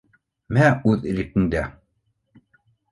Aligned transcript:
—Мә, 0.57 0.69
үҙ 0.93 1.07
иркеңдә 1.13 1.65